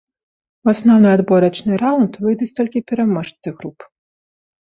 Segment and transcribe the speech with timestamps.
[0.67, 3.87] У асноўнай адборачны раўнд выйдуць толькі пераможцы груп.